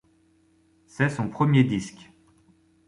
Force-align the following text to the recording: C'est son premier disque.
C'est 0.87 1.09
son 1.09 1.29
premier 1.29 1.63
disque. 1.63 2.09